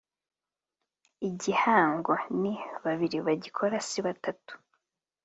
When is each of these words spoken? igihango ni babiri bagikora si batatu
igihango 1.29 2.13
ni 2.41 2.53
babiri 2.83 3.17
bagikora 3.25 3.75
si 3.89 3.99
batatu 4.05 4.53